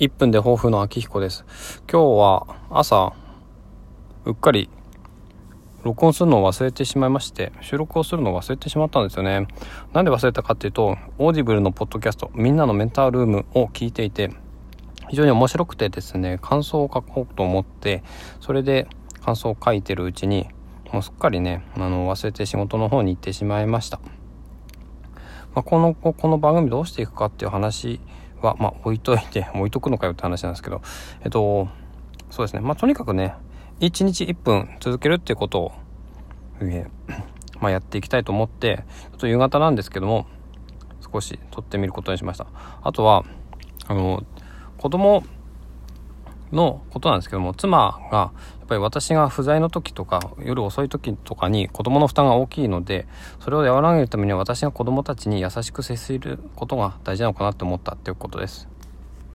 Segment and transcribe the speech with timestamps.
[0.00, 1.44] 1分で抱負の秋彦です。
[1.88, 3.12] 今日は朝、
[4.24, 4.68] うっかり
[5.84, 9.46] 録音するのを忘れてしまいまして、収録をするのを忘れてしまったんですよね。
[9.92, 14.32] なんで忘れたかっていうと、オーディブルのポッドキャスト、みんなのメンタールームを聞いていて、
[15.10, 18.02] 非常に面白くてですね、感想を書こうと思って、
[18.40, 18.88] それで
[19.24, 20.48] 感想を書いてるうちに、
[20.92, 24.00] もうすっかりね、あの、忘れて仕事の方に行ってしまいました。
[25.54, 28.00] まあ、この、この番組どうしていくかっていう話
[28.44, 30.82] は、まあ、置いといて、 置いとくのかよって話なんですけど、
[31.22, 31.68] えっと、
[32.30, 32.60] そうですね。
[32.60, 33.34] まあ、とにかくね、
[33.80, 35.72] 1日1分続けるっていうことを、
[36.60, 37.14] えー、
[37.60, 40.26] まあ、やっていきたいと思って、ちょっと夕方なんですけども、
[41.12, 42.46] 少し撮ってみることにしました。
[42.82, 43.24] あとは、
[43.86, 44.22] あの、
[44.78, 45.24] 子供
[46.54, 48.30] のことなんですけども、妻が、や
[48.64, 53.06] っぱり私が不在の時とか、夜遅い時とかに子供の負担が大きいので、
[53.40, 58.68] それを和らげるためには私が子供たちに優しく接することが大事なのかなって思ったっていうことです。